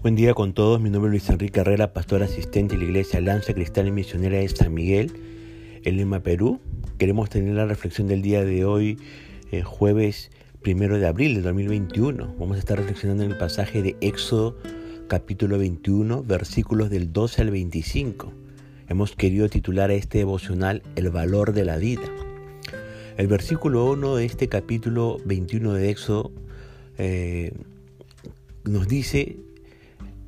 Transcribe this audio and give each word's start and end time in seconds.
Buen 0.00 0.14
día 0.14 0.32
con 0.32 0.52
todos, 0.52 0.80
mi 0.80 0.90
nombre 0.90 1.08
es 1.08 1.10
Luis 1.10 1.28
Enrique 1.28 1.58
Herrera, 1.58 1.92
pastor 1.92 2.22
asistente 2.22 2.76
de 2.76 2.82
la 2.84 2.88
Iglesia 2.88 3.20
Lanza 3.20 3.52
Cristal 3.52 3.88
y 3.88 3.90
Misionera 3.90 4.38
de 4.38 4.48
San 4.48 4.72
Miguel, 4.72 5.10
en 5.82 5.96
Lima, 5.96 6.20
Perú. 6.20 6.60
Queremos 6.98 7.28
tener 7.30 7.52
la 7.56 7.66
reflexión 7.66 8.06
del 8.06 8.22
día 8.22 8.44
de 8.44 8.64
hoy, 8.64 8.96
eh, 9.50 9.62
jueves 9.62 10.30
primero 10.62 11.00
de 11.00 11.06
abril 11.08 11.34
de 11.34 11.40
2021. 11.40 12.32
Vamos 12.38 12.58
a 12.58 12.60
estar 12.60 12.78
reflexionando 12.78 13.24
en 13.24 13.32
el 13.32 13.38
pasaje 13.38 13.82
de 13.82 13.96
Éxodo 14.00 14.56
capítulo 15.08 15.58
21, 15.58 16.22
versículos 16.22 16.90
del 16.90 17.12
12 17.12 17.42
al 17.42 17.50
25. 17.50 18.32
Hemos 18.88 19.16
querido 19.16 19.48
titular 19.48 19.90
a 19.90 19.94
este 19.94 20.18
devocional 20.18 20.80
El 20.94 21.10
valor 21.10 21.54
de 21.54 21.64
la 21.64 21.76
vida. 21.76 22.08
El 23.16 23.26
versículo 23.26 23.90
1 23.90 24.14
de 24.14 24.24
este 24.26 24.48
capítulo 24.48 25.16
21 25.24 25.72
de 25.72 25.90
Éxodo 25.90 26.30
eh, 26.98 27.52
nos 28.62 28.86
dice 28.86 29.38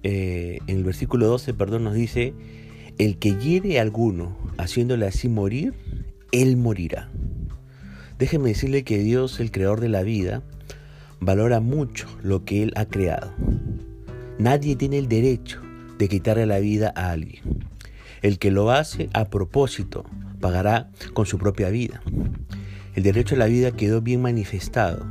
eh, 0.03 0.59
en 0.67 0.77
el 0.77 0.85
versículo 0.85 1.27
12, 1.27 1.55
perdón, 1.55 1.85
nos 1.85 1.95
dice, 1.95 2.35
el 2.99 3.19
que 3.19 3.37
hiere 3.37 3.79
a 3.79 3.83
alguno 3.83 4.37
haciéndole 4.59 5.07
así 5.07 5.29
morir, 5.29 5.75
él 6.33 6.57
morirá. 6.57 7.11
Déjeme 8.19 8.51
decirle 8.51 8.85
que 8.85 8.99
Dios, 8.99 9.41
el 9.41 9.51
creador 9.51 9.81
de 9.81 9.89
la 9.89 10.03
vida, 10.03 10.43
valora 11.21 11.61
mucho 11.61 12.07
lo 12.23 12.45
que 12.45 12.63
Él 12.63 12.73
ha 12.77 12.85
creado. 12.85 13.33
Nadie 14.39 14.77
tiene 14.77 14.99
el 14.99 15.09
derecho 15.09 15.61
de 15.99 16.09
quitarle 16.09 16.47
la 16.47 16.59
vida 16.59 16.93
a 16.95 17.11
alguien. 17.11 17.43
El 18.23 18.39
que 18.39 18.51
lo 18.51 18.71
hace 18.71 19.09
a 19.12 19.27
propósito 19.27 20.05
pagará 20.41 20.91
con 21.15 21.27
su 21.27 21.39
propia 21.39 21.71
vida. 21.71 22.03
El 22.95 23.03
derecho 23.03 23.35
a 23.35 23.39
la 23.39 23.47
vida 23.47 23.71
quedó 23.71 24.03
bien 24.03 24.21
manifestado. 24.21 25.07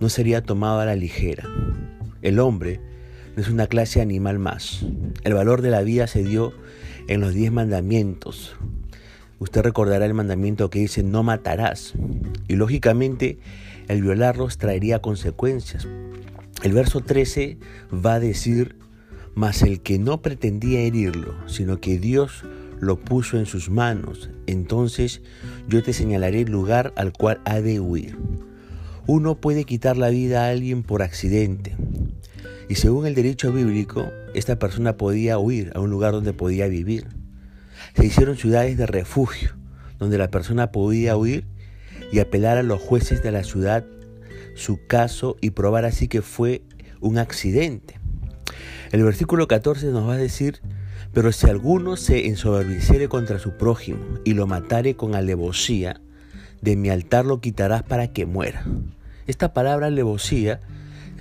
No 0.00 0.08
sería 0.08 0.42
tomado 0.42 0.80
a 0.80 0.86
la 0.86 0.96
ligera. 0.96 1.46
El 2.22 2.38
hombre 2.38 2.80
es 3.36 3.48
una 3.48 3.66
clase 3.66 4.00
animal 4.00 4.38
más. 4.38 4.84
El 5.24 5.34
valor 5.34 5.62
de 5.62 5.70
la 5.70 5.82
vida 5.82 6.06
se 6.06 6.22
dio 6.22 6.52
en 7.08 7.20
los 7.20 7.34
diez 7.34 7.52
mandamientos. 7.52 8.54
Usted 9.38 9.62
recordará 9.62 10.06
el 10.06 10.14
mandamiento 10.14 10.70
que 10.70 10.80
dice 10.80 11.02
no 11.02 11.22
matarás. 11.22 11.94
Y 12.48 12.56
lógicamente 12.56 13.38
el 13.88 14.02
violarlos 14.02 14.58
traería 14.58 15.00
consecuencias. 15.00 15.88
El 16.62 16.72
verso 16.72 17.00
13 17.00 17.58
va 17.92 18.14
a 18.14 18.20
decir, 18.20 18.76
mas 19.34 19.62
el 19.62 19.80
que 19.80 19.98
no 19.98 20.22
pretendía 20.22 20.80
herirlo, 20.80 21.34
sino 21.48 21.80
que 21.80 21.98
Dios 21.98 22.44
lo 22.78 22.98
puso 22.98 23.38
en 23.38 23.46
sus 23.46 23.70
manos, 23.70 24.30
entonces 24.46 25.22
yo 25.68 25.82
te 25.82 25.92
señalaré 25.92 26.40
el 26.40 26.50
lugar 26.50 26.92
al 26.96 27.12
cual 27.12 27.40
ha 27.44 27.60
de 27.60 27.80
huir. 27.80 28.18
Uno 29.06 29.36
puede 29.36 29.64
quitar 29.64 29.96
la 29.96 30.10
vida 30.10 30.44
a 30.44 30.50
alguien 30.50 30.82
por 30.82 31.02
accidente, 31.02 31.76
y 32.68 32.76
según 32.76 33.06
el 33.06 33.14
derecho 33.14 33.52
bíblico, 33.52 34.10
esta 34.34 34.58
persona 34.58 34.96
podía 34.96 35.38
huir 35.38 35.72
a 35.74 35.80
un 35.80 35.90
lugar 35.90 36.12
donde 36.12 36.32
podía 36.32 36.68
vivir. 36.68 37.06
Se 37.94 38.06
hicieron 38.06 38.36
ciudades 38.36 38.76
de 38.76 38.86
refugio, 38.86 39.50
donde 39.98 40.18
la 40.18 40.30
persona 40.30 40.72
podía 40.72 41.16
huir 41.16 41.44
y 42.10 42.20
apelar 42.20 42.58
a 42.58 42.62
los 42.62 42.80
jueces 42.80 43.22
de 43.22 43.32
la 43.32 43.44
ciudad 43.44 43.84
su 44.54 44.86
caso 44.86 45.36
y 45.40 45.50
probar 45.50 45.84
así 45.84 46.08
que 46.08 46.22
fue 46.22 46.62
un 47.00 47.18
accidente. 47.18 47.98
El 48.90 49.02
versículo 49.02 49.48
14 49.48 49.86
nos 49.86 50.08
va 50.08 50.14
a 50.14 50.18
decir, 50.18 50.60
pero 51.12 51.32
si 51.32 51.48
alguno 51.48 51.96
se 51.96 52.26
ensoberbeciere 52.26 53.08
contra 53.08 53.38
su 53.38 53.56
prójimo 53.56 54.00
y 54.24 54.34
lo 54.34 54.46
matare 54.46 54.96
con 54.96 55.14
alevosía, 55.14 56.00
de 56.60 56.76
mi 56.76 56.90
altar 56.90 57.26
lo 57.26 57.40
quitarás 57.40 57.82
para 57.82 58.12
que 58.12 58.26
muera. 58.26 58.64
Esta 59.26 59.52
palabra 59.52 59.88
alevosía 59.88 60.60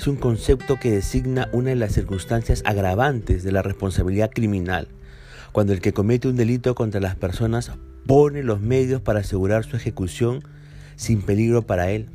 es 0.02 0.08
un 0.08 0.16
concepto 0.16 0.80
que 0.80 0.90
designa 0.90 1.48
una 1.54 1.70
de 1.70 1.76
las 1.76 1.92
circunstancias 1.92 2.64
agravantes 2.66 3.44
de 3.44 3.52
la 3.52 3.62
responsabilidad 3.62 4.32
criminal, 4.32 4.88
cuando 5.52 5.74
el 5.74 5.80
que 5.80 5.94
comete 5.94 6.28
un 6.28 6.36
delito 6.36 6.74
contra 6.74 7.00
las 7.00 7.16
personas 7.16 7.72
pone 8.08 8.42
los 8.42 8.62
medios 8.62 9.00
para 9.00 9.20
asegurar 9.20 9.64
su 9.64 9.76
ejecución 9.76 10.42
sin 10.96 11.22
peligro 11.22 11.68
para 11.68 11.92
él. 11.92 12.10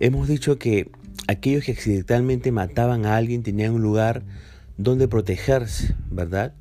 Hemos 0.00 0.28
dicho 0.28 0.58
que 0.58 0.90
aquellos 1.26 1.64
que 1.64 1.72
accidentalmente 1.72 2.52
mataban 2.52 3.06
a 3.06 3.16
alguien 3.16 3.42
tenían 3.42 3.72
un 3.72 3.80
lugar 3.80 4.22
donde 4.76 5.08
protegerse, 5.08 5.94
¿verdad? 6.10 6.52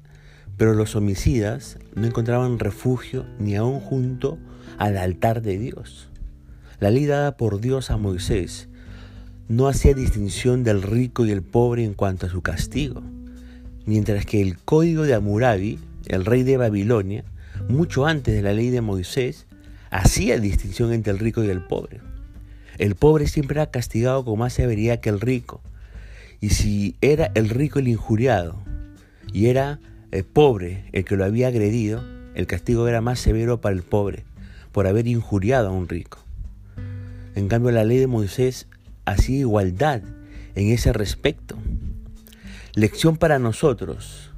Pero 0.55 0.75
los 0.75 0.95
homicidas 0.95 1.77
no 1.93 2.07
encontraban 2.07 2.57
refugio 2.59 3.25
ni 3.37 3.57
aún 3.57 3.81
junto 3.81 4.37
al 4.77 4.95
altar 4.95 5.41
de 5.41 5.57
Dios. 5.57 6.07
La 6.79 6.89
ley 6.89 7.05
dada 7.05 7.35
por 7.35 7.59
Dios 7.59 7.91
a 7.91 7.97
Moisés 7.97 8.69
no 9.47 9.67
hacía 9.67 9.93
distinción 9.93 10.63
del 10.63 10.81
rico 10.81 11.25
y 11.25 11.31
el 11.31 11.43
pobre 11.43 11.83
en 11.83 11.93
cuanto 11.93 12.25
a 12.25 12.29
su 12.29 12.41
castigo, 12.41 13.03
mientras 13.85 14.25
que 14.25 14.41
el 14.41 14.57
código 14.57 15.03
de 15.03 15.13
Amurabi, 15.13 15.79
el 16.07 16.25
rey 16.25 16.43
de 16.43 16.57
Babilonia, 16.57 17.23
mucho 17.69 18.05
antes 18.05 18.33
de 18.33 18.41
la 18.41 18.53
ley 18.53 18.69
de 18.69 18.81
Moisés, 18.81 19.45
hacía 19.91 20.39
distinción 20.39 20.93
entre 20.93 21.13
el 21.13 21.19
rico 21.19 21.43
y 21.43 21.49
el 21.49 21.61
pobre. 21.61 22.01
El 22.77 22.95
pobre 22.95 23.27
siempre 23.27 23.55
era 23.55 23.71
castigado 23.71 24.25
con 24.25 24.39
más 24.39 24.53
severidad 24.53 24.99
que 24.99 25.09
el 25.09 25.21
rico. 25.21 25.61
Y 26.41 26.49
si 26.49 26.95
era 27.01 27.31
el 27.35 27.49
rico 27.49 27.79
el 27.79 27.87
injuriado 27.87 28.57
y 29.31 29.47
era 29.47 29.79
el 30.11 30.25
pobre 30.25 30.85
el 30.91 31.05
que 31.05 31.15
lo 31.15 31.23
había 31.23 31.47
agredido, 31.47 32.03
el 32.33 32.47
castigo 32.47 32.87
era 32.87 32.99
más 32.99 33.19
severo 33.19 33.61
para 33.61 33.75
el 33.75 33.83
pobre 33.83 34.25
por 34.71 34.87
haber 34.87 35.07
injuriado 35.07 35.69
a 35.69 35.71
un 35.71 35.87
rico. 35.87 36.19
En 37.35 37.47
cambio, 37.47 37.71
la 37.71 37.85
ley 37.85 37.97
de 37.97 38.07
Moisés 38.07 38.67
hacía 39.05 39.39
igualdad 39.39 40.01
en 40.55 40.69
ese 40.69 40.93
respecto. 40.93 41.57
Lección 42.73 43.17
para 43.17 43.39
nosotros. 43.39 44.31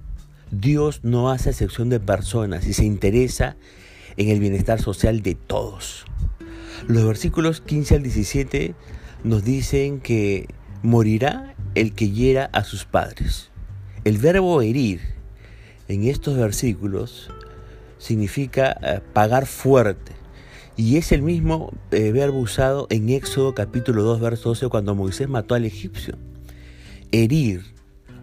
Dios 0.51 1.01
no 1.03 1.31
hace 1.31 1.49
excepción 1.49 1.89
de 1.89 1.99
personas 1.99 2.67
y 2.67 2.73
se 2.73 2.85
interesa 2.85 3.57
en 4.15 4.29
el 4.29 4.39
bienestar 4.39 4.81
social 4.81 5.21
de 5.21 5.35
todos. 5.35 6.05
Los 6.87 7.05
versículos 7.05 7.61
15 7.61 7.95
al 7.95 8.03
17 8.03 8.75
nos 9.23 9.43
dicen 9.43 9.99
que 9.99 10.47
morirá 10.83 11.55
el 11.75 11.93
que 11.93 12.11
hiera 12.11 12.49
a 12.53 12.63
sus 12.63 12.85
padres. 12.85 13.49
El 14.03 14.17
verbo 14.19 14.61
herir 14.61 15.01
en 15.87 16.03
estos 16.03 16.37
versículos 16.37 17.29
significa 17.97 18.77
eh, 18.81 19.01
pagar 19.13 19.45
fuerte. 19.45 20.13
Y 20.77 20.97
es 20.97 21.11
el 21.11 21.23
mismo 21.23 21.73
eh, 21.89 22.11
verbo 22.11 22.37
usado 22.37 22.85
en 22.91 23.09
Éxodo 23.09 23.55
capítulo 23.55 24.03
2, 24.03 24.21
verso 24.21 24.49
12, 24.49 24.69
cuando 24.69 24.93
Moisés 24.93 25.27
mató 25.27 25.55
al 25.55 25.65
egipcio. 25.65 26.15
Herir 27.11 27.63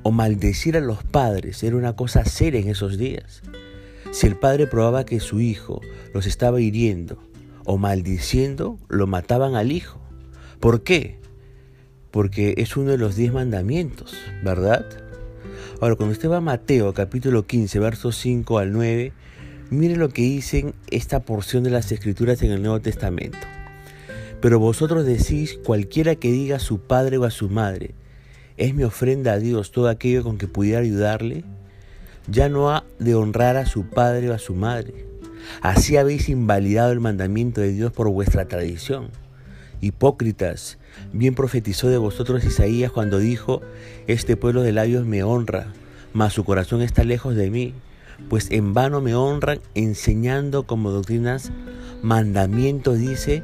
o 0.05 0.13
maldecir 0.13 0.77
a 0.77 0.81
los 0.81 1.03
padres 1.03 1.65
era 1.65 1.75
una 1.75 1.97
cosa 1.97 2.25
seria 2.25 2.61
en 2.61 2.69
esos 2.69 2.97
días. 2.97 3.43
Si 4.13 4.29
el 4.29 4.37
padre 4.37 4.69
probaba 4.69 5.05
que 5.05 5.19
su 5.19 5.41
hijo 5.41 5.81
los 6.13 6.27
estaba 6.27 6.61
hiriendo 6.61 7.19
o 7.65 7.77
maldiciendo, 7.77 8.79
lo 8.89 9.09
mataban 9.09 9.57
al 9.57 9.73
hijo. 9.73 9.99
¿Por 10.61 10.85
qué? 10.85 11.19
Porque 12.13 12.55
es 12.59 12.77
uno 12.77 12.93
de 12.93 12.99
los 12.99 13.17
diez 13.17 13.33
mandamientos, 13.33 14.15
¿verdad? 14.45 14.87
Ahora, 15.81 15.97
cuando 15.97 16.13
usted 16.13 16.31
va 16.31 16.37
a 16.37 16.41
Mateo 16.41 16.95
capítulo 16.95 17.49
15, 17.49 17.81
versos 17.81 18.17
5 18.17 18.59
al 18.59 18.73
9, 18.73 19.13
mire 19.75 19.97
lo 19.97 20.09
que 20.09 20.23
dicen 20.23 20.75
esta 20.91 21.21
porción 21.21 21.65
de 21.65 21.71
las 21.71 21.93
escrituras 21.93 22.43
en 22.43 22.51
el 22.51 22.62
Nuevo 22.62 22.81
Testamento. 22.81 23.39
Pero 24.41 24.59
vosotros 24.59 25.07
decís, 25.07 25.59
cualquiera 25.65 26.15
que 26.17 26.31
diga 26.31 26.57
a 26.57 26.61
su 26.61 26.79
padre 26.81 27.19
o 27.19 27.25
a 27.25 27.31
su 27.31 27.49
madre, 27.49 27.95
es 28.57 28.75
mi 28.75 28.85
ofrenda 28.85 29.33
a 29.33 29.39
Dios 29.39 29.73
todo 29.73 29.89
aquello 29.89 30.23
con 30.23 30.39
que 30.39 30.49
pudiera 30.49 30.81
ayudarle, 30.81 31.45
ya 32.27 32.49
no 32.49 32.71
ha 32.71 32.85
de 32.99 33.15
honrar 33.15 33.57
a 33.57 33.67
su 33.67 33.89
padre 33.89 34.31
o 34.31 34.35
a 34.35 34.39
su 34.39 34.55
madre. 34.55 35.07
Así 35.61 35.97
habéis 35.97 36.29
invalidado 36.29 36.93
el 36.93 37.01
mandamiento 37.01 37.61
de 37.61 37.73
Dios 37.73 37.93
por 37.93 38.09
vuestra 38.09 38.47
tradición. 38.47 39.11
Hipócritas, 39.81 40.79
bien 41.12 41.35
profetizó 41.35 41.88
de 41.88 41.99
vosotros 41.99 42.44
Isaías 42.44 42.93
cuando 42.93 43.19
dijo, 43.19 43.61
este 44.06 44.37
pueblo 44.37 44.62
de 44.62 44.73
labios 44.73 45.05
me 45.05 45.23
honra, 45.23 45.67
mas 46.12 46.32
su 46.32 46.44
corazón 46.44 46.81
está 46.81 47.05
lejos 47.05 47.35
de 47.35 47.50
mí, 47.50 47.75
pues 48.28 48.50
en 48.50 48.75
vano 48.75 49.00
me 49.00 49.14
honran 49.14 49.61
enseñando 49.75 50.64
como 50.64 50.90
doctrinas 50.90 51.50
mandamientos, 52.02 52.99
dice, 52.99 53.43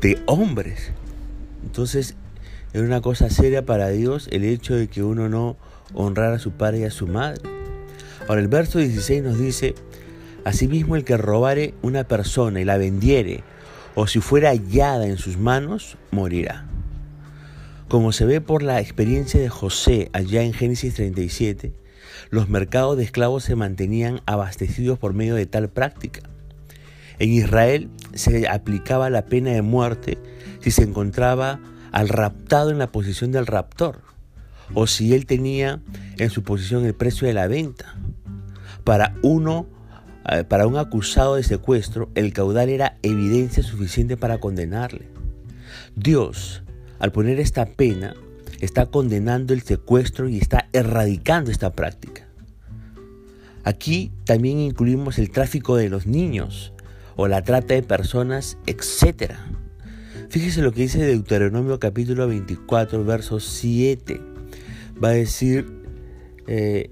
de 0.00 0.18
hombres. 0.26 0.92
Entonces, 1.64 2.16
era 2.72 2.84
una 2.84 3.00
cosa 3.00 3.30
seria 3.30 3.64
para 3.64 3.88
Dios 3.88 4.28
el 4.30 4.44
hecho 4.44 4.74
de 4.74 4.88
que 4.88 5.02
uno 5.02 5.28
no 5.28 5.56
honrara 5.94 6.36
a 6.36 6.38
su 6.38 6.52
padre 6.52 6.80
y 6.80 6.84
a 6.84 6.90
su 6.90 7.06
madre. 7.06 7.40
Ahora 8.28 8.40
el 8.40 8.48
verso 8.48 8.78
16 8.78 9.22
nos 9.22 9.38
dice, 9.38 9.74
Asimismo 10.44 10.94
el 10.94 11.04
que 11.04 11.16
robare 11.16 11.74
una 11.82 12.04
persona 12.04 12.60
y 12.60 12.64
la 12.64 12.76
vendiere, 12.76 13.42
o 13.96 14.06
si 14.06 14.20
fuera 14.20 14.50
hallada 14.50 15.06
en 15.06 15.16
sus 15.16 15.38
manos, 15.38 15.96
morirá. 16.12 16.66
Como 17.88 18.12
se 18.12 18.26
ve 18.26 18.40
por 18.40 18.62
la 18.62 18.80
experiencia 18.80 19.40
de 19.40 19.48
José 19.48 20.08
allá 20.12 20.42
en 20.42 20.52
Génesis 20.52 20.94
37, 20.94 21.72
los 22.30 22.48
mercados 22.48 22.96
de 22.96 23.04
esclavos 23.04 23.44
se 23.44 23.56
mantenían 23.56 24.20
abastecidos 24.26 24.98
por 24.98 25.14
medio 25.14 25.34
de 25.34 25.46
tal 25.46 25.68
práctica. 25.68 26.22
En 27.18 27.30
Israel 27.32 27.90
se 28.14 28.46
aplicaba 28.48 29.10
la 29.10 29.26
pena 29.26 29.50
de 29.50 29.62
muerte 29.62 30.18
si 30.60 30.70
se 30.70 30.82
encontraba 30.82 31.60
al 31.92 32.08
raptado 32.08 32.70
en 32.70 32.78
la 32.78 32.88
posición 32.92 33.32
del 33.32 33.46
raptor, 33.46 34.00
o 34.74 34.86
si 34.86 35.14
él 35.14 35.26
tenía 35.26 35.80
en 36.18 36.30
su 36.30 36.42
posición 36.42 36.84
el 36.84 36.94
precio 36.94 37.26
de 37.26 37.34
la 37.34 37.46
venta. 37.46 37.94
Para 38.84 39.14
uno, 39.22 39.66
eh, 40.30 40.44
para 40.44 40.66
un 40.66 40.76
acusado 40.76 41.36
de 41.36 41.42
secuestro, 41.42 42.10
el 42.14 42.32
caudal 42.32 42.68
era 42.68 42.98
evidencia 43.02 43.62
suficiente 43.62 44.16
para 44.16 44.38
condenarle. 44.38 45.08
Dios, 45.94 46.62
al 46.98 47.12
poner 47.12 47.40
esta 47.40 47.66
pena, 47.66 48.14
está 48.60 48.86
condenando 48.86 49.52
el 49.54 49.62
secuestro 49.62 50.28
y 50.28 50.38
está 50.38 50.68
erradicando 50.72 51.50
esta 51.50 51.72
práctica. 51.72 52.26
Aquí 53.64 54.12
también 54.24 54.58
incluimos 54.58 55.18
el 55.18 55.30
tráfico 55.30 55.76
de 55.76 55.88
los 55.88 56.06
niños 56.06 56.72
o 57.16 57.26
la 57.26 57.42
trata 57.42 57.74
de 57.74 57.82
personas, 57.82 58.58
etc. 58.66 59.32
Fíjese 60.28 60.62
lo 60.62 60.72
que 60.72 60.82
dice 60.82 61.04
Deuteronomio 61.04 61.80
capítulo 61.80 62.28
24, 62.28 63.04
verso 63.04 63.40
7. 63.40 64.20
Va 65.02 65.08
a 65.08 65.12
decir, 65.12 65.66
eh, 66.46 66.90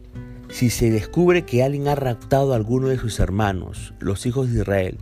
si 0.49 0.71
se 0.71 0.91
descubre 0.91 1.45
que 1.45 1.63
alguien 1.63 1.89
ha 1.89 1.95
raptado 1.95 2.53
a 2.53 2.57
alguno 2.57 2.89
de 2.89 2.99
sus 2.99 3.21
hermanos, 3.21 3.95
los 4.01 4.27
hijos 4.27 4.51
de 4.51 4.61
Israel, 4.61 4.99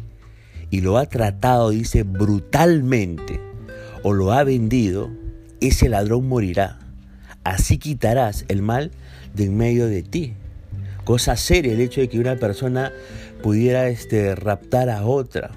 y 0.71 0.81
lo 0.81 0.99
ha 0.99 1.07
tratado, 1.07 1.71
dice, 1.71 2.03
brutalmente, 2.03 3.41
o 4.03 4.13
lo 4.13 4.33
ha 4.33 4.45
vendido, 4.45 5.11
ese 5.69 5.89
ladrón 5.89 6.29
morirá. 6.29 6.79
Así 7.45 7.79
quitarás 7.79 8.45
el 8.49 8.63
mal 8.63 8.91
de 9.35 9.45
en 9.45 9.57
medio 9.57 9.87
de 9.87 10.03
ti. 10.03 10.35
Cosa 11.05 11.37
seria 11.37 11.73
el 11.73 11.81
hecho 11.81 12.01
de 12.01 12.09
que 12.09 12.21
una 12.21 12.37
persona 12.37 12.93
pudiera 13.43 13.89
este, 13.89 14.35
raptar 14.35 14.89
a 14.89 15.05
otra. 15.05 15.51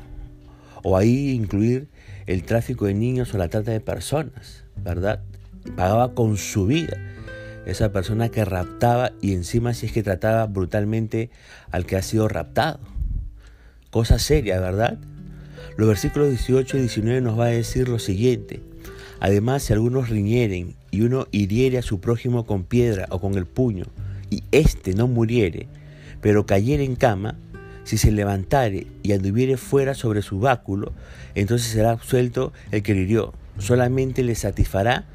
O 0.83 0.97
ahí 0.97 1.31
incluir 1.31 1.87
el 2.25 2.43
tráfico 2.43 2.85
de 2.85 2.93
niños 2.93 3.33
o 3.33 3.37
la 3.37 3.49
trata 3.49 3.71
de 3.71 3.79
personas, 3.79 4.63
¿verdad? 4.83 5.21
Pagaba 5.75 6.13
con 6.13 6.37
su 6.37 6.65
vida 6.65 6.97
esa 7.65 7.91
persona 7.91 8.29
que 8.29 8.45
raptaba 8.45 9.11
y 9.21 9.33
encima 9.33 9.73
si 9.73 9.87
es 9.87 9.91
que 9.91 10.03
trataba 10.03 10.45
brutalmente 10.45 11.31
al 11.71 11.85
que 11.85 11.95
ha 11.95 12.01
sido 12.01 12.27
raptado. 12.27 12.79
Cosa 13.89 14.19
seria, 14.19 14.59
¿verdad? 14.59 14.97
Los 15.77 15.87
versículos 15.87 16.29
18 16.29 16.77
y 16.77 16.81
19 16.81 17.21
nos 17.21 17.39
va 17.39 17.45
a 17.45 17.49
decir 17.49 17.89
lo 17.89 17.99
siguiente. 17.99 18.61
Además, 19.25 19.63
si 19.63 19.73
algunos 19.73 20.09
riñeren 20.09 20.75
y 20.91 21.01
uno 21.01 21.25
hiriere 21.31 21.79
a 21.79 21.81
su 21.81 21.99
prójimo 21.99 22.45
con 22.45 22.63
piedra 22.63 23.07
o 23.09 23.19
con 23.19 23.33
el 23.39 23.47
puño, 23.47 23.85
y 24.29 24.43
éste 24.51 24.93
no 24.93 25.07
muriere, 25.07 25.67
pero 26.21 26.45
cayere 26.45 26.83
en 26.83 26.95
cama, 26.95 27.35
si 27.85 27.97
se 27.97 28.11
levantare 28.11 28.85
y 29.01 29.13
anduviere 29.13 29.57
fuera 29.57 29.95
sobre 29.95 30.21
su 30.21 30.39
báculo, 30.39 30.93
entonces 31.33 31.69
será 31.69 31.89
absuelto 31.89 32.53
el 32.69 32.83
que 32.83 32.91
hirió. 32.91 33.33
Solamente 33.57 34.21
le 34.21 34.35
satisfará 34.35 35.05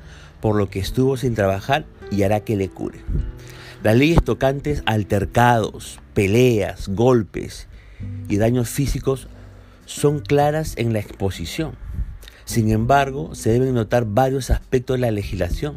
por 0.40 0.56
lo 0.56 0.68
que 0.70 0.80
estuvo 0.80 1.16
sin 1.16 1.36
trabajar 1.36 1.84
y 2.10 2.24
hará 2.24 2.40
que 2.40 2.56
le 2.56 2.68
cure. 2.68 2.98
Las 3.84 3.96
leyes 3.96 4.24
tocantes 4.24 4.82
altercados, 4.86 6.00
peleas, 6.14 6.88
golpes 6.88 7.68
y 8.28 8.38
daños 8.38 8.70
físicos 8.70 9.28
son 9.86 10.18
claras 10.18 10.74
en 10.78 10.92
la 10.92 10.98
exposición. 10.98 11.76
Sin 12.50 12.72
embargo, 12.72 13.36
se 13.36 13.52
deben 13.52 13.74
notar 13.74 14.06
varios 14.06 14.50
aspectos 14.50 14.96
de 14.96 15.02
la 15.02 15.12
legislación. 15.12 15.76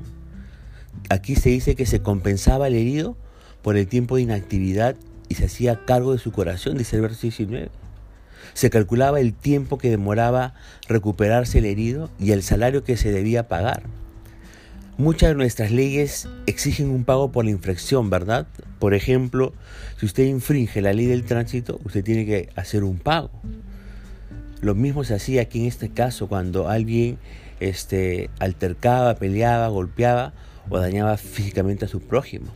Aquí 1.07 1.35
se 1.35 1.49
dice 1.49 1.75
que 1.75 1.85
se 1.85 2.01
compensaba 2.01 2.65
al 2.65 2.73
herido 2.73 3.15
por 3.61 3.77
el 3.77 3.85
tiempo 3.85 4.15
de 4.15 4.23
inactividad 4.23 4.95
y 5.29 5.35
se 5.35 5.45
hacía 5.45 5.85
cargo 5.85 6.13
de 6.13 6.17
su 6.17 6.31
corazón, 6.31 6.79
dice 6.79 6.95
el 6.95 7.03
verso 7.03 7.21
19. 7.21 7.69
Se 8.55 8.71
calculaba 8.71 9.19
el 9.19 9.35
tiempo 9.35 9.77
que 9.77 9.91
demoraba 9.91 10.55
recuperarse 10.87 11.59
el 11.59 11.65
herido 11.65 12.09
y 12.19 12.31
el 12.31 12.41
salario 12.41 12.83
que 12.83 12.97
se 12.97 13.11
debía 13.11 13.47
pagar. 13.47 13.83
Muchas 14.97 15.29
de 15.29 15.35
nuestras 15.35 15.69
leyes 15.69 16.27
exigen 16.47 16.89
un 16.89 17.03
pago 17.03 17.31
por 17.31 17.45
la 17.45 17.51
infracción, 17.51 18.09
¿verdad? 18.09 18.47
Por 18.79 18.95
ejemplo, 18.95 19.53
si 19.99 20.07
usted 20.07 20.23
infringe 20.23 20.81
la 20.81 20.93
ley 20.93 21.05
del 21.05 21.23
tránsito, 21.23 21.79
usted 21.85 22.03
tiene 22.03 22.25
que 22.25 22.49
hacer 22.55 22.83
un 22.83 22.97
pago. 22.97 23.29
Lo 24.63 24.75
mismo 24.75 25.03
se 25.03 25.13
hacía 25.13 25.41
aquí 25.41 25.59
en 25.59 25.65
este 25.65 25.89
caso 25.89 26.29
cuando 26.29 26.69
alguien 26.69 27.17
este, 27.59 28.29
altercaba, 28.39 29.15
peleaba, 29.15 29.67
golpeaba 29.67 30.33
o 30.69 30.79
dañaba 30.79 31.17
físicamente 31.17 31.83
a 31.83 31.89
su 31.89 31.99
prójimo. 31.99 32.47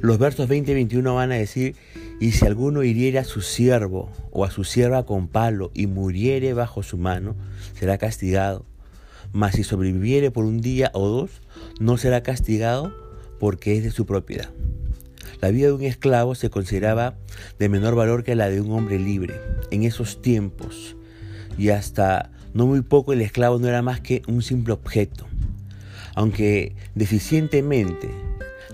Los 0.00 0.16
versos 0.16 0.48
20 0.48 0.70
y 0.70 0.74
21 0.74 1.14
van 1.14 1.30
a 1.30 1.34
decir, 1.34 1.76
y 2.20 2.32
si 2.32 2.46
alguno 2.46 2.84
hiriere 2.84 3.18
a 3.18 3.24
su 3.24 3.42
siervo 3.42 4.10
o 4.30 4.46
a 4.46 4.50
su 4.50 4.64
sierva 4.64 5.04
con 5.04 5.28
palo 5.28 5.70
y 5.74 5.86
muriere 5.88 6.54
bajo 6.54 6.82
su 6.82 6.96
mano, 6.96 7.36
será 7.78 7.98
castigado. 7.98 8.64
Mas 9.32 9.54
si 9.54 9.62
sobreviviere 9.62 10.30
por 10.30 10.46
un 10.46 10.62
día 10.62 10.90
o 10.94 11.06
dos, 11.06 11.42
no 11.80 11.98
será 11.98 12.22
castigado 12.22 12.94
porque 13.38 13.76
es 13.76 13.84
de 13.84 13.90
su 13.90 14.06
propiedad. 14.06 14.48
La 15.42 15.50
vida 15.50 15.66
de 15.66 15.74
un 15.74 15.82
esclavo 15.82 16.34
se 16.34 16.48
consideraba 16.48 17.18
de 17.58 17.68
menor 17.68 17.94
valor 17.94 18.24
que 18.24 18.36
la 18.36 18.48
de 18.48 18.62
un 18.62 18.72
hombre 18.72 18.98
libre. 18.98 19.34
En 19.70 19.82
esos 19.82 20.22
tiempos, 20.22 20.96
y 21.58 21.70
hasta 21.70 22.30
no 22.54 22.66
muy 22.66 22.82
poco 22.82 23.12
el 23.12 23.22
esclavo 23.22 23.58
no 23.58 23.68
era 23.68 23.82
más 23.82 24.00
que 24.00 24.22
un 24.28 24.42
simple 24.42 24.72
objeto. 24.74 25.26
Aunque 26.14 26.74
deficientemente 26.94 28.10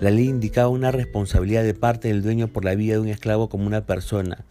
la 0.01 0.11
ley 0.11 0.27
indicaba 0.27 0.69
una 0.69 0.91
responsabilidad 0.91 1.63
de 1.63 1.73
parte 1.73 2.07
del 2.07 2.21
dueño 2.21 2.47
por 2.47 2.65
la 2.65 2.75
vida 2.75 2.93
de 2.93 2.99
un 2.99 3.07
esclavo 3.07 3.49
como 3.49 3.67
una 3.67 3.85
persona, 3.85 4.45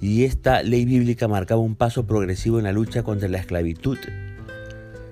y 0.00 0.24
esta 0.24 0.62
ley 0.62 0.84
bíblica 0.84 1.28
marcaba 1.28 1.60
un 1.60 1.74
paso 1.74 2.06
progresivo 2.06 2.58
en 2.58 2.64
la 2.64 2.72
lucha 2.72 3.02
contra 3.02 3.28
la 3.28 3.38
esclavitud. 3.38 3.98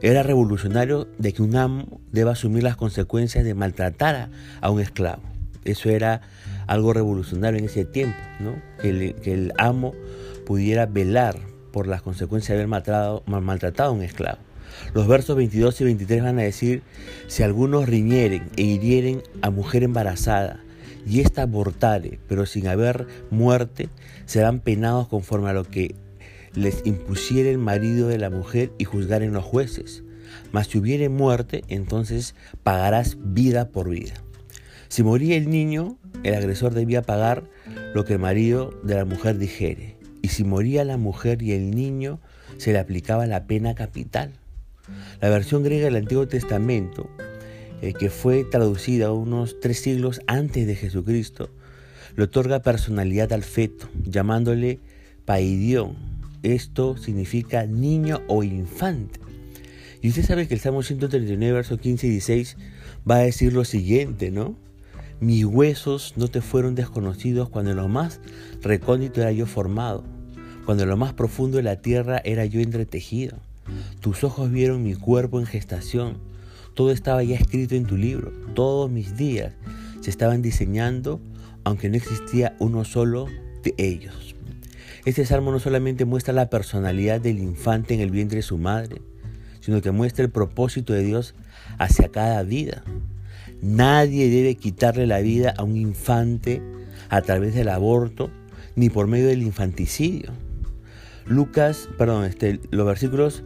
Era 0.02 0.22
revolucionario 0.22 1.08
de 1.16 1.32
que 1.32 1.42
un 1.42 1.56
amo 1.56 2.00
deba 2.12 2.32
asumir 2.32 2.62
las 2.62 2.76
consecuencias 2.76 3.44
de 3.44 3.54
maltratar 3.54 4.28
a 4.60 4.70
un 4.70 4.80
esclavo. 4.80 5.22
Eso 5.64 5.88
era 5.88 6.20
algo 6.66 6.92
revolucionario 6.92 7.58
en 7.58 7.64
ese 7.64 7.86
tiempo, 7.86 8.18
¿no? 8.40 8.56
que, 8.82 8.90
el, 8.90 9.14
que 9.14 9.32
el 9.32 9.52
amo 9.56 9.94
pudiera 10.44 10.84
velar 10.84 11.40
por 11.74 11.88
las 11.88 12.02
consecuencias 12.02 12.50
de 12.50 12.62
haber 12.62 12.68
maltratado, 12.68 13.24
a 13.26 13.90
un 13.90 14.02
esclavo. 14.02 14.38
Los 14.94 15.08
versos 15.08 15.36
22 15.36 15.80
y 15.80 15.84
23 15.84 16.22
van 16.22 16.38
a 16.38 16.42
decir, 16.42 16.82
si 17.26 17.42
algunos 17.42 17.88
riñeren 17.88 18.48
e 18.56 18.62
hirieren 18.62 19.24
a 19.42 19.50
mujer 19.50 19.82
embarazada, 19.82 20.60
y 21.04 21.20
ésta 21.20 21.42
abortare, 21.42 22.20
pero 22.28 22.46
sin 22.46 22.68
haber 22.68 23.08
muerte, 23.30 23.88
serán 24.24 24.60
penados 24.60 25.08
conforme 25.08 25.50
a 25.50 25.52
lo 25.52 25.64
que 25.64 25.96
les 26.54 26.86
impusiere 26.86 27.50
el 27.50 27.58
marido 27.58 28.06
de 28.06 28.18
la 28.18 28.30
mujer 28.30 28.70
y 28.78 28.84
juzgaren 28.84 29.32
los 29.32 29.44
jueces. 29.44 30.04
Mas 30.52 30.68
si 30.68 30.78
hubiere 30.78 31.08
muerte, 31.08 31.64
entonces 31.66 32.36
pagarás 32.62 33.16
vida 33.20 33.70
por 33.70 33.90
vida. 33.90 34.14
Si 34.88 35.02
moría 35.02 35.36
el 35.36 35.50
niño, 35.50 35.98
el 36.22 36.34
agresor 36.34 36.72
debía 36.72 37.02
pagar 37.02 37.42
lo 37.94 38.04
que 38.04 38.12
el 38.12 38.20
marido 38.20 38.70
de 38.84 38.94
la 38.94 39.04
mujer 39.04 39.38
dijere 39.38 39.93
y 40.24 40.28
si 40.28 40.42
moría 40.42 40.86
la 40.86 40.96
mujer 40.96 41.42
y 41.42 41.52
el 41.52 41.72
niño, 41.72 42.18
se 42.56 42.72
le 42.72 42.78
aplicaba 42.78 43.26
la 43.26 43.46
pena 43.46 43.74
capital. 43.74 44.32
La 45.20 45.28
versión 45.28 45.62
griega 45.62 45.84
del 45.84 45.96
Antiguo 45.96 46.26
Testamento, 46.26 47.10
eh, 47.82 47.92
que 47.92 48.08
fue 48.08 48.44
traducida 48.44 49.12
unos 49.12 49.60
tres 49.60 49.80
siglos 49.80 50.22
antes 50.26 50.66
de 50.66 50.76
Jesucristo, 50.76 51.50
le 52.16 52.24
otorga 52.24 52.62
personalidad 52.62 53.34
al 53.34 53.42
feto, 53.42 53.86
llamándole 54.02 54.80
paidión. 55.26 55.94
Esto 56.42 56.96
significa 56.96 57.66
niño 57.66 58.22
o 58.26 58.42
infante. 58.42 59.20
Y 60.00 60.08
usted 60.08 60.24
sabe 60.24 60.48
que 60.48 60.54
el 60.54 60.60
Salmo 60.60 60.82
139, 60.82 61.52
versos 61.52 61.78
15 61.78 62.06
y 62.06 62.10
16 62.12 62.56
va 63.08 63.16
a 63.16 63.24
decir 63.24 63.52
lo 63.52 63.66
siguiente, 63.66 64.30
¿no? 64.30 64.56
Mis 65.20 65.44
huesos 65.44 66.14
no 66.16 66.28
te 66.28 66.40
fueron 66.40 66.74
desconocidos 66.74 67.50
cuando 67.50 67.72
en 67.72 67.76
lo 67.76 67.88
más 67.88 68.22
recóndito 68.62 69.20
era 69.20 69.30
yo 69.30 69.44
formado 69.44 70.13
cuando 70.64 70.86
lo 70.86 70.96
más 70.96 71.12
profundo 71.12 71.58
de 71.58 71.62
la 71.62 71.76
tierra 71.76 72.20
era 72.24 72.44
yo 72.44 72.60
entretejido. 72.60 73.38
Tus 74.00 74.24
ojos 74.24 74.50
vieron 74.50 74.82
mi 74.82 74.94
cuerpo 74.94 75.40
en 75.40 75.46
gestación. 75.46 76.18
Todo 76.74 76.90
estaba 76.90 77.22
ya 77.22 77.36
escrito 77.36 77.74
en 77.74 77.86
tu 77.86 77.96
libro. 77.96 78.32
Todos 78.54 78.90
mis 78.90 79.16
días 79.16 79.52
se 80.00 80.10
estaban 80.10 80.42
diseñando, 80.42 81.20
aunque 81.64 81.88
no 81.88 81.96
existía 81.96 82.56
uno 82.58 82.84
solo 82.84 83.26
de 83.62 83.74
ellos. 83.78 84.34
Este 85.04 85.26
salmo 85.26 85.50
no 85.50 85.58
solamente 85.58 86.04
muestra 86.04 86.32
la 86.32 86.48
personalidad 86.48 87.20
del 87.20 87.38
infante 87.38 87.94
en 87.94 88.00
el 88.00 88.10
vientre 88.10 88.36
de 88.36 88.42
su 88.42 88.58
madre, 88.58 89.02
sino 89.60 89.82
que 89.82 89.90
muestra 89.90 90.24
el 90.24 90.30
propósito 90.30 90.92
de 90.92 91.02
Dios 91.02 91.34
hacia 91.78 92.08
cada 92.08 92.42
vida. 92.42 92.84
Nadie 93.60 94.30
debe 94.30 94.56
quitarle 94.56 95.06
la 95.06 95.20
vida 95.20 95.54
a 95.56 95.62
un 95.62 95.76
infante 95.76 96.62
a 97.08 97.22
través 97.22 97.54
del 97.54 97.68
aborto 97.68 98.30
ni 98.76 98.90
por 98.90 99.06
medio 99.06 99.28
del 99.28 99.42
infanticidio. 99.42 100.43
Lucas, 101.26 101.88
perdón, 101.96 102.24
este, 102.24 102.60
los 102.70 102.86
versículos 102.86 103.42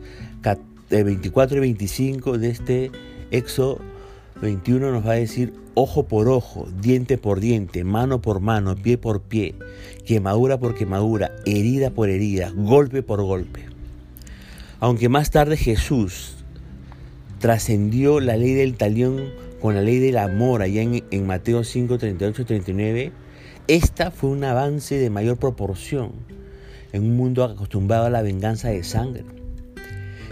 24 0.91 1.59
y 1.59 1.61
25 1.61 2.39
de 2.39 2.49
este 2.49 2.91
Éxodo 3.31 3.79
21 4.41 4.93
nos 4.93 5.07
va 5.07 5.13
a 5.13 5.17
decir 5.17 5.53
ojo 5.75 6.05
por 6.05 6.29
ojo, 6.29 6.67
diente 6.81 7.19
por 7.19 7.41
diente, 7.41 7.85
mano 7.85 8.21
por 8.21 8.41
mano, 8.41 8.75
pie 8.75 8.99
por 8.99 9.21
pie, 9.21 9.55
quemadura 10.07 10.59
por 10.59 10.75
quemadura, 10.75 11.33
herida 11.45 11.91
por 11.91 12.09
herida, 12.09 12.53
golpe 12.55 13.03
por 13.03 13.23
golpe. 13.23 13.67
Aunque 14.81 15.09
más 15.09 15.31
tarde 15.31 15.57
Jesús 15.57 16.37
trascendió 17.39 18.21
la 18.21 18.37
ley 18.37 18.55
del 18.55 18.77
talión 18.77 19.31
con 19.61 19.75
la 19.75 19.83
ley 19.83 19.99
del 19.99 20.19
amor 20.19 20.63
allá 20.63 20.83
en, 20.83 21.05
en 21.11 21.27
Mateo 21.27 21.65
5, 21.65 21.99
38, 21.99 22.47
39, 22.47 23.13
esta 23.67 24.11
fue 24.11 24.31
un 24.31 24.45
avance 24.45 24.97
de 24.97 25.11
mayor 25.11 25.37
proporción 25.37 26.13
en 26.93 27.03
un 27.05 27.17
mundo 27.17 27.45
acostumbrado 27.45 28.07
a 28.07 28.11
la 28.11 28.23
venganza 28.23 28.69
de 28.69 28.85
sangre. 28.85 29.25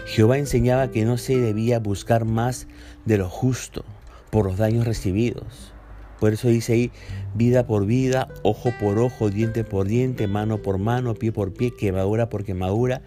Jehová 0.05 0.37
enseñaba 0.37 0.91
que 0.91 1.05
no 1.05 1.17
se 1.17 1.37
debía 1.37 1.79
buscar 1.79 2.25
más 2.25 2.67
de 3.05 3.17
lo 3.17 3.29
justo 3.29 3.83
por 4.31 4.45
los 4.45 4.57
daños 4.57 4.85
recibidos. 4.85 5.73
Por 6.19 6.33
eso 6.33 6.47
dice 6.47 6.73
ahí, 6.73 6.91
vida 7.35 7.67
por 7.67 7.85
vida, 7.85 8.27
ojo 8.41 8.71
por 8.79 8.97
ojo, 8.97 9.29
diente 9.29 9.63
por 9.63 9.87
diente, 9.87 10.27
mano 10.27 10.57
por 10.57 10.79
mano, 10.79 11.13
pie 11.13 11.31
por 11.31 11.53
pie, 11.53 11.75
quemadura 11.75 12.29
por 12.29 12.43
quemadura, 12.43 13.01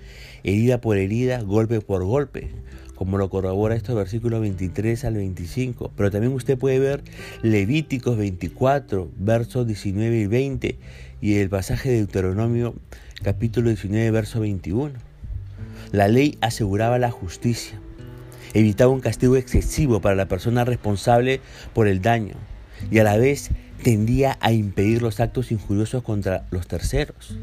herida 0.45 0.81
por 0.81 0.97
herida, 0.97 1.43
golpe 1.43 1.81
por 1.81 2.05
golpe, 2.05 2.51
como 3.01 3.17
lo 3.17 3.31
corrobora 3.31 3.75
estos 3.77 3.97
versículos 3.97 4.43
23 4.43 5.07
al 5.07 5.15
25. 5.15 5.91
Pero 5.97 6.11
también 6.11 6.35
usted 6.35 6.59
puede 6.59 6.79
ver 6.79 7.03
Levíticos 7.41 8.19
24, 8.19 9.11
versos 9.17 9.67
19 9.67 10.19
y 10.19 10.27
20, 10.27 10.79
y 11.23 11.37
el 11.37 11.49
pasaje 11.49 11.89
de 11.89 11.97
Deuteronomio 11.97 12.75
capítulo 13.23 13.71
19, 13.71 14.11
verso 14.11 14.41
21. 14.41 14.93
La 15.93 16.09
ley 16.09 16.37
aseguraba 16.43 16.99
la 16.99 17.11
justicia, 17.11 17.81
evitaba 18.53 18.91
un 18.93 19.01
castigo 19.01 19.37
excesivo 19.37 20.03
para 20.03 20.15
la 20.15 20.29
persona 20.29 20.67
responsable 20.67 21.41
por 21.73 21.89
el 21.89 22.03
daño 22.03 22.35
y 22.91 22.99
a 22.99 23.05
la 23.05 23.17
vez 23.17 23.51
tendía 23.83 24.37
a 24.43 24.53
impedir 24.53 25.01
los 25.01 25.21
actos 25.21 25.53
injuriosos 25.53 26.03
contra 26.03 26.47
los 26.51 26.67
terceros. 26.67 27.35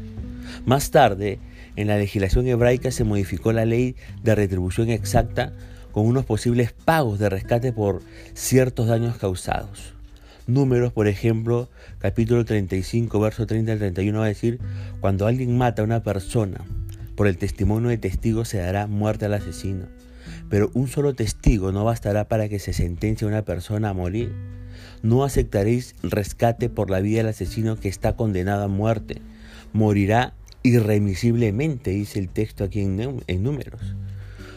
Más 0.66 0.92
tarde, 0.92 1.40
en 1.78 1.86
la 1.86 1.96
legislación 1.96 2.48
hebraica 2.48 2.90
se 2.90 3.04
modificó 3.04 3.52
la 3.52 3.64
ley 3.64 3.94
de 4.22 4.34
retribución 4.34 4.90
exacta 4.90 5.52
con 5.92 6.06
unos 6.06 6.24
posibles 6.24 6.72
pagos 6.72 7.18
de 7.18 7.28
rescate 7.28 7.72
por 7.72 8.02
ciertos 8.34 8.88
daños 8.88 9.16
causados. 9.16 9.94
Números, 10.46 10.92
por 10.92 11.06
ejemplo, 11.06 11.68
capítulo 11.98 12.44
35, 12.44 13.20
verso 13.20 13.46
30 13.46 13.72
al 13.72 13.78
31 13.78 14.18
va 14.18 14.24
a 14.24 14.28
decir, 14.28 14.58
cuando 15.00 15.26
alguien 15.26 15.56
mata 15.56 15.82
a 15.82 15.84
una 15.84 16.02
persona, 16.02 16.64
por 17.14 17.28
el 17.28 17.38
testimonio 17.38 17.90
de 17.90 17.98
testigos 17.98 18.48
se 18.48 18.58
dará 18.58 18.88
muerte 18.88 19.26
al 19.26 19.34
asesino. 19.34 19.86
Pero 20.50 20.70
un 20.74 20.88
solo 20.88 21.14
testigo 21.14 21.70
no 21.70 21.84
bastará 21.84 22.26
para 22.26 22.48
que 22.48 22.58
se 22.58 22.72
sentencie 22.72 23.24
a 23.24 23.28
una 23.28 23.42
persona 23.42 23.90
a 23.90 23.94
morir 23.94 24.32
no 25.02 25.24
aceptaréis 25.24 25.94
rescate 26.02 26.68
por 26.68 26.90
la 26.90 27.00
vida 27.00 27.18
del 27.18 27.28
asesino 27.28 27.76
que 27.76 27.88
está 27.88 28.16
condenado 28.16 28.64
a 28.64 28.68
muerte. 28.68 29.20
Morirá 29.72 30.34
irremisiblemente, 30.62 31.90
dice 31.90 32.18
el 32.18 32.28
texto 32.28 32.64
aquí 32.64 32.80
en, 32.80 33.42
números. 33.42 33.80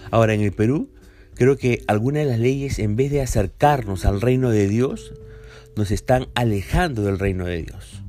Ahora, 0.10 0.34
en 0.34 0.41
el 0.41 0.51
Perú, 0.51 0.89
creo 1.36 1.58
que 1.58 1.84
algunas 1.88 2.24
de 2.24 2.29
las 2.29 2.39
leyes, 2.39 2.79
en 2.79 2.96
vez 2.96 3.12
de 3.12 3.22
acercarnos 3.22 4.05
al 4.05 4.22
reino 4.22 4.50
de 4.50 4.67
Dios, 4.67 5.13
nos 5.75 5.91
están 5.91 6.27
alejando 6.36 7.03
del 7.03 7.20
reino 7.20 7.46
de 7.46 7.63
Dios. 7.63 8.03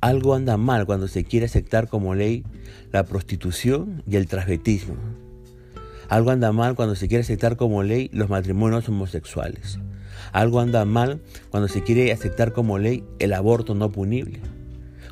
Algo 0.00 0.34
anda 0.34 0.56
mal 0.56 0.86
cuando 0.86 1.08
se 1.08 1.24
quiere 1.24 1.46
aceptar 1.46 1.88
como 1.88 2.14
ley 2.14 2.44
la 2.92 3.04
prostitución 3.04 4.02
y 4.06 4.16
el 4.16 4.26
transvetismo. 4.26 4.96
Algo 6.08 6.30
anda 6.30 6.52
mal 6.52 6.74
cuando 6.74 6.94
se 6.94 7.08
quiere 7.08 7.22
aceptar 7.22 7.56
como 7.56 7.82
ley 7.82 8.10
los 8.12 8.28
matrimonios 8.28 8.88
homosexuales. 8.88 9.78
Algo 10.32 10.60
anda 10.60 10.84
mal 10.84 11.22
cuando 11.50 11.68
se 11.68 11.82
quiere 11.82 12.12
aceptar 12.12 12.52
como 12.52 12.78
ley 12.78 13.02
el 13.18 13.32
aborto 13.32 13.74
no 13.74 13.90
punible. 13.90 14.40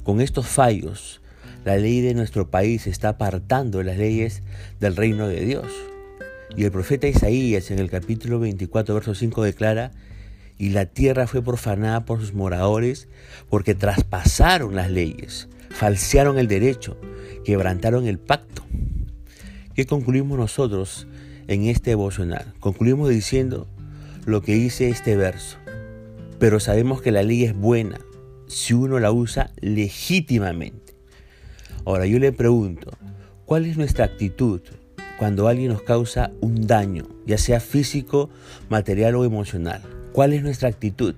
Con 0.03 0.21
estos 0.21 0.47
fallos, 0.47 1.22
la 1.65 1.77
ley 1.77 2.01
de 2.01 2.15
nuestro 2.15 2.51
país 2.51 2.87
está 2.87 3.11
apartando 3.11 3.83
las 3.83 3.97
leyes 3.97 4.43
del 4.81 4.97
reino 4.97 5.29
de 5.29 5.45
Dios. 5.45 5.67
Y 6.57 6.65
el 6.65 6.73
profeta 6.73 7.07
Isaías 7.07 7.71
en 7.71 7.79
el 7.79 7.91
capítulo 7.91 8.41
24, 8.41 8.95
verso 8.95 9.15
5 9.15 9.43
declara, 9.43 9.93
y 10.59 10.71
la 10.71 10.87
tierra 10.87 11.27
fue 11.27 11.43
profanada 11.43 12.05
por 12.05 12.21
sus 12.21 12.35
moradores 12.35 13.09
porque 13.49 13.75
traspasaron 13.75 14.75
las 14.75 14.91
leyes, 14.91 15.49
falsearon 15.71 16.39
el 16.39 16.49
derecho, 16.49 16.97
quebrantaron 17.45 18.07
el 18.07 18.19
pacto. 18.19 18.65
¿Qué 19.75 19.87
concluimos 19.87 20.39
nosotros 20.39 21.07
en 21.49 21.65
este 21.65 21.91
devocional? 21.91 22.53
Concluimos 22.61 23.09
diciendo, 23.09 23.67
lo 24.27 24.43
que 24.43 24.55
dice 24.55 24.89
este 24.89 25.17
verso. 25.17 25.59
Pero 26.39 26.61
sabemos 26.61 27.01
que 27.03 27.13
la 27.13 27.23
ley 27.23 27.45
es 27.45 27.57
buena 27.57 28.01
si 28.47 28.75
uno 28.75 28.99
la 28.99 29.13
usa 29.13 29.53
legítimamente. 29.61 30.92
Ahora 31.85 32.07
yo 32.07 32.21
le 32.21 32.31
pregunto, 32.31 32.93
¿cuál 33.45 33.67
es 33.67 33.77
nuestra 33.77 34.05
actitud 34.05 34.61
cuando 35.19 35.49
alguien 35.49 35.73
nos 35.73 35.83
causa 35.83 36.31
un 36.41 36.69
daño, 36.69 37.09
ya 37.27 37.39
sea 37.39 37.59
físico, 37.59 38.31
material 38.69 39.17
o 39.17 39.25
emocional? 39.25 39.83
¿Cuál 40.13 40.33
es 40.33 40.45
nuestra 40.45 40.69
actitud? 40.69 41.15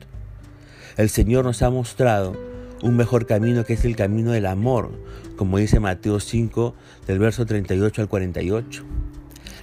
El 0.97 1.11
Señor 1.11 1.44
nos 1.44 1.61
ha 1.62 1.68
mostrado 1.68 2.35
un 2.83 2.97
mejor 2.97 3.26
camino 3.26 3.64
que 3.64 3.75
es 3.75 3.85
el 3.85 3.94
camino 3.94 4.33
del 4.33 4.47
amor, 4.47 4.92
como 5.37 5.59
dice 5.59 5.80
Mateo 5.80 6.18
5 6.18 6.75
del 7.06 7.18
verso 7.18 7.44
38 7.44 8.00
al 8.00 8.09
48. 8.09 8.85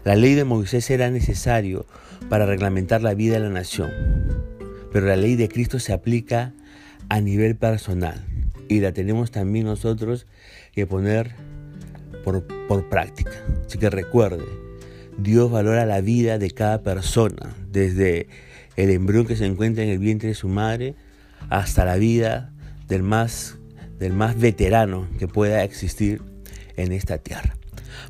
La 0.04 0.16
ley 0.16 0.36
de 0.36 0.44
Moisés 0.44 0.88
era 0.92 1.10
necesario 1.10 1.88
para 2.30 2.46
reglamentar 2.46 3.02
la 3.02 3.16
vida 3.16 3.34
de 3.36 3.40
la 3.40 3.50
nación, 3.50 3.92
pero 4.92 5.08
la 5.08 5.16
ley 5.16 5.36
de 5.36 5.50
Cristo 5.50 5.80
se 5.80 5.94
aplica 5.94 6.54
a 7.10 7.22
nivel 7.22 7.56
personal 7.56 8.31
y 8.72 8.80
la 8.80 8.94
tenemos 8.94 9.32
también 9.32 9.66
nosotros 9.66 10.26
que 10.72 10.88
poner 10.88 11.36
por, 12.24 12.48
por 12.70 12.88
práctica. 12.88 13.32
Así 13.66 13.78
que 13.78 13.90
recuerde, 13.90 14.46
Dios 15.18 15.52
valora 15.52 15.86
la 15.86 16.00
vida 16.00 16.38
de 16.38 16.52
cada 16.52 16.82
persona, 16.82 17.54
desde 17.70 18.28
el 18.78 18.90
embrión 18.90 19.26
que 19.28 19.36
se 19.36 19.46
encuentra 19.46 19.84
en 19.84 19.90
el 19.90 20.00
vientre 20.00 20.30
de 20.30 20.36
su 20.36 20.48
madre 20.48 20.96
hasta 21.50 21.84
la 21.84 21.98
vida 21.98 22.54
del 22.88 23.04
más, 23.04 23.58
del 24.00 24.14
más 24.14 24.40
veterano 24.40 25.06
que 25.20 25.28
pueda 25.28 25.66
existir 25.66 26.22
en 26.78 26.94
esta 26.94 27.18
tierra. 27.18 27.58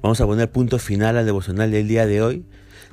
Vamos 0.04 0.22
a 0.22 0.28
poner 0.28 0.52
punto 0.52 0.78
final 0.78 1.18
al 1.18 1.26
devocional 1.26 1.72
del 1.72 1.88
día 1.88 2.06
de 2.06 2.22
hoy, 2.22 2.46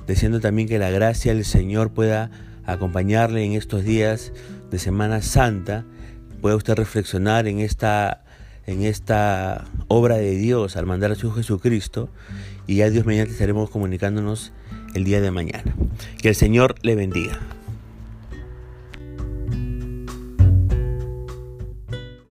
deseando 0.07 0.39
también 0.39 0.67
que 0.67 0.79
la 0.79 0.89
gracia 0.89 1.35
del 1.35 1.45
Señor 1.45 1.93
pueda 1.93 2.31
acompañarle 2.65 3.43
en 3.43 3.51
estos 3.51 3.83
días 3.83 4.33
de 4.71 4.79
Semana 4.79 5.21
Santa, 5.21 5.85
pueda 6.39 6.55
usted 6.55 6.75
reflexionar 6.75 7.47
en 7.47 7.59
esta, 7.59 8.23
en 8.65 8.83
esta 8.83 9.65
obra 9.87 10.17
de 10.17 10.35
Dios 10.35 10.77
al 10.77 10.85
mandar 10.85 11.11
a 11.11 11.15
su 11.15 11.31
Jesucristo 11.31 12.09
y 12.67 12.77
ya 12.77 12.89
Dios 12.89 13.05
mediante 13.05 13.33
estaremos 13.33 13.69
comunicándonos 13.69 14.51
el 14.93 15.03
día 15.03 15.21
de 15.21 15.31
mañana. 15.31 15.75
Que 16.21 16.29
el 16.29 16.35
Señor 16.35 16.75
le 16.81 16.95
bendiga. 16.95 17.58